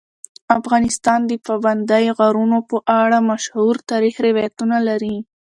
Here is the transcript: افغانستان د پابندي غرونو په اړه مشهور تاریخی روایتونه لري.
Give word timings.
افغانستان 0.59 1.19
د 1.29 1.31
پابندي 1.47 2.05
غرونو 2.17 2.59
په 2.69 2.77
اړه 3.01 3.17
مشهور 3.31 3.75
تاریخی 3.89 4.21
روایتونه 4.29 4.77
لري. 4.87 5.15